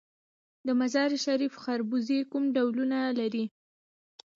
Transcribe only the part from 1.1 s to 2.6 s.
شریف خربوزې کوم